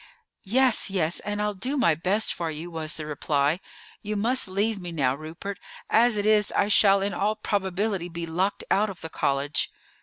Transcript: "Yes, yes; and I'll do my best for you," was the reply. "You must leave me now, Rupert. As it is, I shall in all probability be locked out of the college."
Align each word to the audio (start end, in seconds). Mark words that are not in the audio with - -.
"Yes, 0.47 0.89
yes; 0.89 1.19
and 1.19 1.39
I'll 1.39 1.53
do 1.53 1.77
my 1.77 1.93
best 1.93 2.33
for 2.33 2.49
you," 2.49 2.71
was 2.71 2.95
the 2.95 3.05
reply. 3.05 3.59
"You 4.01 4.15
must 4.15 4.47
leave 4.47 4.81
me 4.81 4.91
now, 4.91 5.13
Rupert. 5.13 5.59
As 5.91 6.17
it 6.17 6.25
is, 6.25 6.51
I 6.53 6.69
shall 6.69 7.03
in 7.03 7.13
all 7.13 7.35
probability 7.35 8.09
be 8.09 8.25
locked 8.25 8.63
out 8.71 8.89
of 8.89 9.01
the 9.01 9.09
college." 9.11 9.69